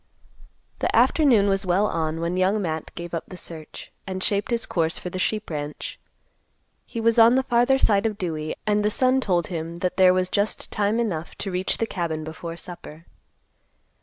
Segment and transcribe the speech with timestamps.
[0.79, 4.65] The afternoon was well on when Young Matt gave up the search, and shaped his
[4.65, 5.99] course for the sheep ranch.
[6.87, 10.11] He was on the farther side of Dewey, and the sun told him that there
[10.11, 13.05] was just time enough to reach the cabin before supper.